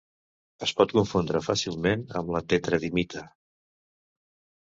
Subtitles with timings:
[0.67, 3.23] Es pot confondre fàcilment amb la tetradimita.